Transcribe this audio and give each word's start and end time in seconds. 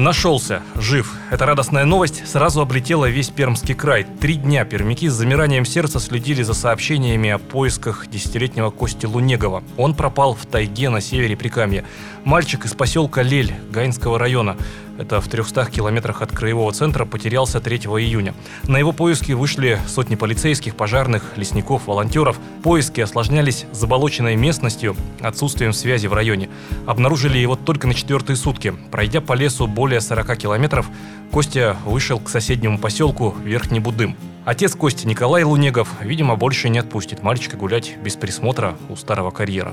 Нашелся, 0.00 0.62
жив. 0.76 1.12
Эта 1.30 1.44
радостная 1.44 1.84
новость 1.84 2.26
сразу 2.26 2.62
облетела 2.62 3.04
весь 3.04 3.28
Пермский 3.28 3.74
край. 3.74 4.06
Три 4.18 4.36
дня 4.36 4.64
пермяки 4.64 5.10
с 5.10 5.12
замиранием 5.12 5.66
сердца 5.66 6.00
следили 6.00 6.42
за 6.42 6.54
сообщениями 6.54 7.28
о 7.28 7.36
поисках 7.36 8.06
десятилетнего 8.06 8.70
Кости 8.70 9.04
Лунегова. 9.04 9.62
Он 9.76 9.94
пропал 9.94 10.34
в 10.34 10.46
тайге 10.46 10.88
на 10.88 11.02
севере 11.02 11.36
Прикамья. 11.36 11.84
Мальчик 12.24 12.64
из 12.64 12.72
поселка 12.72 13.20
Лель 13.20 13.54
Гаинского 13.70 14.18
района 14.18 14.56
это 15.00 15.20
в 15.20 15.28
300 15.28 15.66
километрах 15.70 16.20
от 16.22 16.30
краевого 16.30 16.70
центра, 16.72 17.04
потерялся 17.04 17.60
3 17.60 17.78
июня. 17.78 18.34
На 18.68 18.76
его 18.76 18.92
поиски 18.92 19.32
вышли 19.32 19.78
сотни 19.86 20.14
полицейских, 20.14 20.76
пожарных, 20.76 21.36
лесников, 21.36 21.86
волонтеров. 21.86 22.38
Поиски 22.62 23.00
осложнялись 23.00 23.66
заболоченной 23.72 24.36
местностью, 24.36 24.94
отсутствием 25.22 25.72
связи 25.72 26.06
в 26.06 26.12
районе. 26.12 26.50
Обнаружили 26.86 27.38
его 27.38 27.56
только 27.56 27.86
на 27.86 27.94
четвертые 27.94 28.36
сутки. 28.36 28.74
Пройдя 28.92 29.20
по 29.20 29.32
лесу 29.32 29.66
более 29.66 30.00
40 30.00 30.36
километров, 30.36 30.86
Костя 31.32 31.76
вышел 31.84 32.20
к 32.20 32.28
соседнему 32.28 32.78
поселку 32.78 33.34
Верхний 33.42 33.80
Будым. 33.80 34.16
Отец 34.44 34.74
Кости 34.74 35.06
Николай 35.06 35.44
Лунегов, 35.44 35.88
видимо, 36.02 36.36
больше 36.36 36.68
не 36.68 36.78
отпустит 36.78 37.22
мальчика 37.22 37.56
гулять 37.56 37.96
без 38.02 38.16
присмотра 38.16 38.74
у 38.88 38.96
старого 38.96 39.30
карьера. 39.30 39.72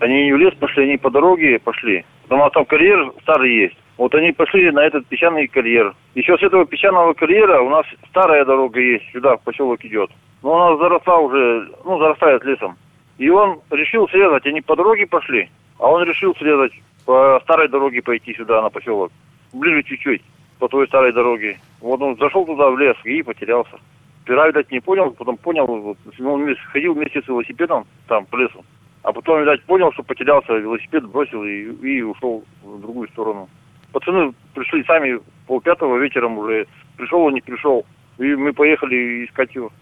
Они 0.00 0.24
не 0.24 0.32
в 0.32 0.36
лес 0.36 0.54
пошли, 0.58 0.84
они 0.84 0.96
по 0.96 1.10
дороге 1.10 1.58
пошли. 1.58 2.04
Потому 2.22 2.42
что 2.44 2.60
там 2.60 2.64
карьер 2.66 3.12
старый 3.22 3.54
есть. 3.54 3.76
Вот 4.00 4.14
они 4.14 4.32
пошли 4.32 4.70
на 4.70 4.80
этот 4.80 5.06
песчаный 5.08 5.46
карьер. 5.46 5.94
Еще 6.14 6.34
с 6.38 6.42
этого 6.42 6.64
песчаного 6.64 7.12
карьера 7.12 7.60
у 7.60 7.68
нас 7.68 7.84
старая 8.08 8.46
дорога 8.46 8.80
есть, 8.80 9.04
сюда, 9.12 9.36
в 9.36 9.42
поселок 9.42 9.84
идет. 9.84 10.10
Но 10.42 10.54
она 10.54 10.78
заросла 10.78 11.18
уже, 11.18 11.68
ну, 11.84 11.98
зарастает 11.98 12.42
лесом. 12.42 12.78
И 13.18 13.28
он 13.28 13.60
решил 13.70 14.08
срезать, 14.08 14.46
они 14.46 14.62
по 14.62 14.74
дороге 14.74 15.06
пошли, 15.06 15.50
а 15.78 15.90
он 15.90 16.04
решил 16.04 16.34
срезать 16.36 16.72
по 17.04 17.38
старой 17.42 17.68
дороге 17.68 18.00
пойти 18.00 18.32
сюда, 18.32 18.62
на 18.62 18.70
поселок. 18.70 19.12
Ближе 19.52 19.82
чуть-чуть, 19.82 20.22
по 20.58 20.66
той 20.66 20.86
старой 20.86 21.12
дороге. 21.12 21.58
Вот 21.82 22.00
он 22.00 22.16
зашел 22.16 22.46
туда 22.46 22.70
в 22.70 22.78
лес 22.78 22.96
и 23.04 23.22
потерялся. 23.22 23.78
Вчера, 24.24 24.46
видать, 24.46 24.70
не 24.70 24.80
понял, 24.80 25.10
потом 25.10 25.36
понял, 25.36 25.66
вот, 25.66 25.98
он 26.18 26.56
ходил 26.72 26.94
вместе 26.94 27.20
с 27.20 27.28
велосипедом 27.28 27.84
там 28.08 28.24
по 28.24 28.36
лесу. 28.36 28.64
А 29.02 29.12
потом, 29.12 29.40
видать, 29.40 29.62
понял, 29.64 29.92
что 29.92 30.02
потерялся, 30.02 30.54
велосипед 30.54 31.06
бросил 31.06 31.44
и, 31.44 31.64
и 31.86 32.00
ушел 32.00 32.44
в 32.62 32.80
другую 32.80 33.06
сторону. 33.08 33.50
Пацаны 33.92 34.32
пришли 34.54 34.84
сами 34.84 35.20
полпятого 35.46 35.98
вечером 35.98 36.38
уже. 36.38 36.66
Пришел 36.96 37.22
он, 37.22 37.34
не 37.34 37.40
пришел. 37.40 37.84
И 38.18 38.34
мы 38.34 38.52
поехали 38.52 39.24
искать 39.26 39.54
его. 39.54 39.72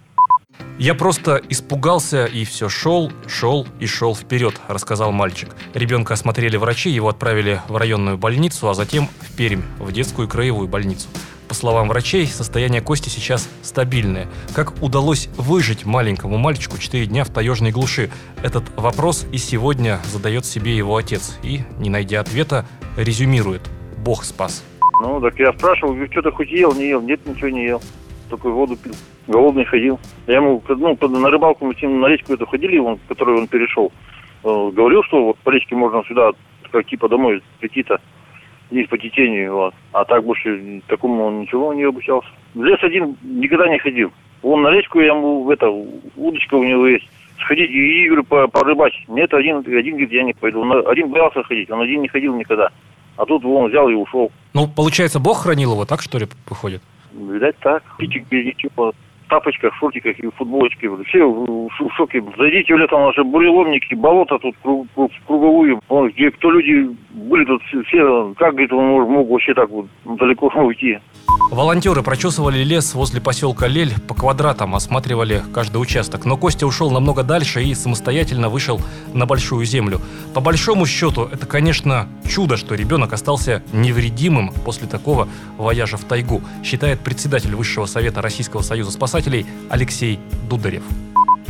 Я 0.79 0.95
просто 0.95 1.43
испугался 1.49 2.25
и 2.27 2.45
все 2.45 2.69
шел, 2.69 3.13
шел 3.27 3.67
и 3.81 3.87
шел 3.87 4.15
вперед, 4.15 4.61
рассказал 4.69 5.13
мальчик. 5.13 5.51
Ребенка 5.75 6.15
осмотрели 6.15 6.57
врачи, 6.57 6.89
его 6.89 7.09
отправили 7.09 7.61
в 7.69 7.77
районную 7.77 8.17
больницу, 8.17 8.69
а 8.69 8.75
затем 8.75 9.09
в 9.21 9.37
Пермь, 9.37 9.63
в 9.79 9.93
детскую 9.93 10.29
краевую 10.29 10.69
больницу. 10.69 11.09
По 11.49 11.55
словам 11.55 11.89
врачей, 11.89 12.27
состояние 12.27 12.81
Кости 12.81 13.09
сейчас 13.09 13.51
стабильное. 13.63 14.29
Как 14.55 14.83
удалось 14.83 15.29
выжить 15.37 15.85
маленькому 15.85 16.39
мальчику 16.39 16.79
4 16.79 17.07
дня 17.07 17.25
в 17.25 17.31
таежной 17.31 17.73
глуши? 17.73 18.11
Этот 18.43 18.65
вопрос 18.77 19.27
и 19.33 19.39
сегодня 19.39 19.99
задает 20.05 20.45
себе 20.45 20.77
его 20.77 20.97
отец 20.97 21.39
и, 21.43 21.61
не 21.79 21.91
найдя 21.91 22.21
ответа, 22.21 22.67
резюмирует– 22.97 23.63
Бог 24.05 24.25
спас. 24.25 24.65
Ну, 25.01 25.21
так 25.21 25.39
я 25.39 25.53
спрашивал, 25.53 25.97
что 26.11 26.23
ты 26.23 26.31
хоть 26.31 26.51
ел, 26.51 26.75
не 26.75 26.89
ел? 26.89 27.01
Нет, 27.01 27.25
ничего 27.27 27.49
не 27.51 27.65
ел. 27.65 27.81
Только 28.31 28.49
воду 28.49 28.77
пил. 28.77 28.95
Голодный 29.27 29.65
ходил. 29.65 30.01
Я 30.27 30.37
ему, 30.37 30.63
ну, 30.69 30.99
на 31.01 31.31
рыбалку 31.31 31.65
мы 31.65 31.75
с 31.75 31.83
ним 31.83 32.01
на 32.01 32.07
речку 32.07 32.33
эту 32.33 32.47
ходили, 32.47 32.79
он, 32.79 32.99
которую 33.09 33.39
он 33.39 33.47
перешел. 33.47 33.93
Э, 34.45 34.71
говорил, 34.73 35.03
что 35.05 35.25
вот 35.25 35.39
по 35.39 35.51
речке 35.51 35.75
можно 35.75 36.03
сюда, 36.05 36.33
как 36.71 36.87
типа 36.87 37.09
домой 37.09 37.43
прийти-то. 37.61 38.01
Здесь 38.71 38.89
по 38.89 38.99
течению, 38.99 39.55
вот. 39.55 39.75
А 39.93 40.05
так 40.05 40.25
больше 40.25 40.83
такому 40.89 41.25
он 41.25 41.41
ничего 41.41 41.73
не 41.73 41.85
обучался. 41.85 42.29
В 42.55 42.63
лес 42.63 42.79
один 42.83 43.17
никогда 43.23 43.69
не 43.69 43.79
ходил. 43.79 44.13
Он 44.43 44.63
на 44.63 44.71
речку, 44.71 45.01
я 45.01 45.09
ему, 45.09 45.51
это, 45.51 45.69
удочка 46.17 46.55
у 46.55 46.65
него 46.65 46.87
есть. 46.87 47.09
Сходить 47.41 47.71
и, 47.71 48.11
по, 48.29 48.49
порыбачить. 48.49 49.09
Нет, 49.09 49.33
один, 49.33 49.59
один 49.59 49.93
говорит, 49.93 50.13
я 50.13 50.23
не 50.23 50.33
пойду. 50.33 50.61
Он 50.61 50.87
один 50.87 51.09
боялся 51.09 51.43
ходить, 51.43 51.71
он 51.71 51.81
один 51.81 52.03
не 52.03 52.09
ходил 52.09 52.35
никогда. 52.35 52.71
А 53.19 53.27
тут 53.27 53.45
он 53.45 53.69
взял 53.69 53.89
и 53.89 53.95
ушел. 53.95 54.31
Ну, 54.55 54.69
получается, 54.69 55.19
Бог 55.19 55.43
хранил 55.43 55.73
его, 55.73 55.85
так 55.85 56.01
что 56.01 56.19
ли, 56.19 56.29
выходит? 56.49 56.81
Видать, 57.13 57.59
так. 57.59 57.83
Птичек. 57.97 58.25
В 58.77 58.93
тапочках, 59.29 59.75
шортиках 59.77 60.19
и 60.19 60.31
футболочке. 60.37 60.89
Все 61.07 61.25
в 61.29 61.71
шоке. 61.97 62.23
Зайдите 62.37 62.75
в 62.75 62.87
там 62.89 63.03
уже 63.03 63.25
буреломники, 63.25 63.95
болото 63.95 64.39
тут 64.39 64.57
круг, 64.63 64.87
круг, 64.95 65.13
круговую. 65.27 65.81
Вон, 65.89 66.11
где 66.11 66.31
кто 66.31 66.51
люди 66.51 66.91
были 67.11 67.45
тут 67.45 67.63
все, 67.87 68.35
как, 68.37 68.53
говорит, 68.53 68.73
он 68.73 69.11
мог 69.11 69.29
вообще 69.29 69.55
так 69.55 69.69
вот 69.71 69.87
далеко 70.05 70.47
уйти. 70.57 70.99
Волонтеры 71.51 72.03
прочесывали 72.03 72.63
лес 72.63 72.95
возле 72.95 73.21
поселка 73.21 73.69
Лель 73.69 73.95
по 74.07 74.15
квадратам, 74.15 74.75
осматривали 74.75 75.43
каждый 75.55 75.79
участок. 75.79 76.25
Но 76.25 76.37
Костя 76.37 76.67
ушел 76.67 76.91
намного 76.91 77.23
дальше 77.23 77.63
и 77.63 77.75
самостоятельно 77.75 78.49
вышел 78.49 78.81
на 79.15 79.25
большую 79.25 79.65
землю. 79.65 80.01
По 80.35 80.41
большому 80.41 80.87
счету, 80.87 81.25
это, 81.25 81.47
конечно, 81.47 82.07
чудо, 82.29 82.57
что 82.57 82.75
ребенок 82.75 83.13
остался 83.13 83.63
невредимым 83.73 84.53
после 84.65 84.87
такого 84.87 85.29
вояжа 85.57 85.97
в 85.97 86.05
тайгу, 86.05 86.43
считает 86.63 87.01
председатель 87.01 87.55
Высшего 87.55 87.87
совета 87.87 88.21
Российского 88.21 88.63
союза 88.63 88.91
спасателей 88.93 89.18
Алексей 89.69 90.21
Дударев. 90.49 90.85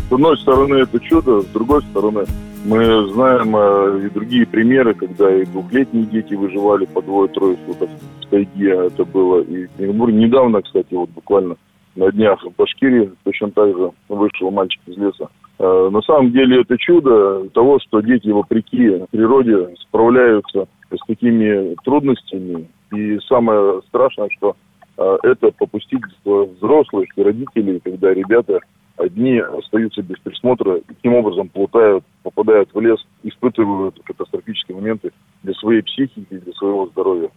С 0.08 0.12
одной 0.12 0.38
стороны, 0.38 0.76
это 0.76 0.98
чудо, 1.00 1.42
с 1.42 1.46
другой 1.46 1.82
стороны, 1.82 2.24
мы 2.64 3.12
знаем 3.12 3.54
э, 3.54 4.06
и 4.06 4.10
другие 4.10 4.46
примеры, 4.46 4.94
когда 4.94 5.30
и 5.34 5.44
двухлетние 5.44 6.06
дети 6.06 6.32
выживали 6.32 6.86
по 6.86 7.02
двое-трое 7.02 7.58
суток 7.66 7.90
в 8.22 8.26
тайге. 8.26 8.86
Это 8.86 9.04
было 9.04 9.42
и 9.42 9.68
недавно, 9.78 10.62
кстати, 10.62 10.94
вот 10.94 11.10
буквально 11.10 11.56
на 11.94 12.10
днях 12.10 12.42
в 12.42 12.56
Башкирии 12.56 13.12
точно 13.24 13.50
так 13.50 13.76
же 13.76 13.90
вышел 14.08 14.50
мальчик 14.50 14.80
из 14.86 14.96
леса. 14.96 15.28
Э, 15.58 15.90
на 15.92 16.00
самом 16.02 16.32
деле 16.32 16.62
это 16.62 16.78
чудо 16.78 17.48
того, 17.50 17.78
что 17.80 18.00
дети, 18.00 18.28
вопреки 18.28 19.02
природе, 19.10 19.74
справляются 19.82 20.68
с 20.90 21.06
такими 21.06 21.76
трудностями. 21.84 22.66
И 22.94 23.18
самое 23.28 23.82
страшное, 23.88 24.30
что 24.38 24.56
это 24.98 25.52
попустительство 25.52 26.44
взрослых 26.46 27.08
и 27.16 27.22
родителей, 27.22 27.80
когда 27.80 28.12
ребята 28.12 28.60
одни 28.98 29.38
остаются 29.38 30.02
без 30.02 30.18
присмотра, 30.18 30.80
таким 30.86 31.14
образом 31.14 31.48
плутают, 31.48 32.04
попадают 32.22 32.68
в 32.74 32.80
лес, 32.80 32.98
испытывают 33.22 33.98
катастрофические 34.04 34.76
моменты 34.76 35.12
для 35.42 35.54
своей 35.54 35.82
психики, 35.82 36.26
для 36.38 36.52
своего 36.54 36.86
здоровья. 36.86 37.30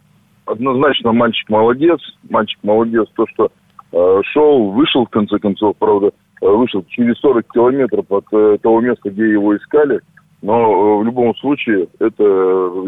Однозначно 0.44 1.12
мальчик 1.12 1.48
молодец, 1.48 2.00
мальчик 2.28 2.58
молодец, 2.62 3.06
то, 3.14 3.26
что 3.28 3.50
э, 3.92 4.20
шел, 4.32 4.70
вышел 4.70 5.06
в 5.06 5.10
конце 5.10 5.38
концов, 5.38 5.76
правда, 5.78 6.12
э, 6.40 6.46
вышел 6.46 6.84
через 6.88 7.16
40 7.18 7.46
километров 7.52 8.06
от 8.10 8.24
э, 8.32 8.58
того 8.60 8.80
места, 8.80 9.10
где 9.10 9.30
его 9.30 9.56
искали, 9.56 10.00
но 10.42 10.58
э, 10.58 10.98
в 10.98 11.04
любом 11.04 11.34
случае 11.36 11.86
это, 12.00 12.24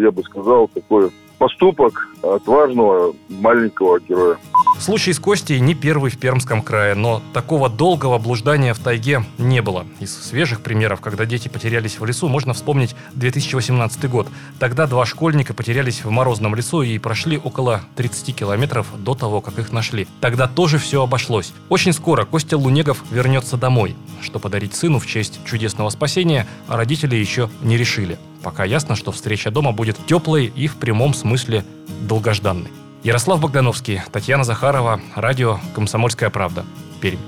я 0.01 0.11
бы 0.11 0.23
сказал, 0.25 0.69
такой 0.69 1.11
поступок 1.39 2.09
отважного 2.23 3.15
маленького 3.29 4.01
героя. 4.01 4.39
Случай 4.81 5.13
с 5.13 5.19
Костей 5.19 5.61
не 5.61 5.75
первый 5.75 6.11
в 6.11 6.19
Пермском 6.19 6.61
крае, 6.61 6.95
но 6.95 7.23
такого 7.33 7.69
долгого 7.69 8.19
блуждания 8.19 8.75
в 8.75 8.79
тайге 8.79 9.25
не 9.39 9.63
было. 9.63 9.87
Из 10.01 10.13
свежих 10.13 10.61
примеров, 10.63 11.01
когда 11.01 11.27
дети 11.27 11.49
потерялись 11.49 12.01
в 12.01 12.05
лесу, 12.05 12.29
можно 12.29 12.55
вспомнить 12.55 12.97
2018 13.15 14.11
год. 14.11 14.27
Тогда 14.59 14.87
два 14.87 15.07
школьника 15.07 15.55
потерялись 15.55 16.05
в 16.05 16.11
морозном 16.11 16.55
лесу 16.55 16.83
и 16.83 16.99
прошли 16.99 17.39
около 17.39 17.83
30 17.97 18.35
километров 18.35 18.87
до 18.99 19.15
того, 19.15 19.41
как 19.41 19.59
их 19.59 19.73
нашли. 19.73 20.09
Тогда 20.21 20.49
тоже 20.49 20.79
все 20.79 21.03
обошлось. 21.03 21.53
Очень 21.69 21.93
скоро 21.93 22.25
Костя 22.25 22.59
Лунегов 22.59 23.05
вернется 23.11 23.57
домой. 23.57 23.95
Что 24.21 24.39
подарить 24.39 24.75
сыну 24.75 24.99
в 24.99 25.07
честь 25.07 25.41
чудесного 25.47 25.91
спасения, 25.91 26.47
родители 26.69 27.15
еще 27.15 27.49
не 27.63 27.77
решили. 27.77 28.19
Пока 28.45 28.65
ясно, 28.65 28.95
что 28.95 29.11
встреча 29.11 29.51
дома 29.51 29.73
будет 29.73 29.97
теплой 30.07 30.53
и 30.55 30.67
в 30.67 30.77
прямом 30.77 31.15
смысле 31.15 31.65
долгожданной. 32.03 32.71
Ярослав 33.03 33.41
Богдановский, 33.41 34.03
Татьяна 34.13 34.45
Захарова, 34.45 35.01
радио 35.17 35.59
«Комсомольская 35.75 36.29
правда», 36.29 36.67
Пермь. 37.01 37.19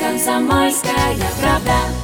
«Комсомольская 0.00 1.16
правда». 1.40 1.97